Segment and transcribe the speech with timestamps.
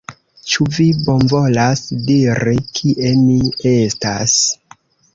[0.53, 3.39] Ĉu vi bonvolas diri, kie mi
[3.77, 4.39] estas?